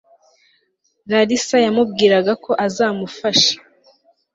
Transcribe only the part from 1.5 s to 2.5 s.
yamubwiraga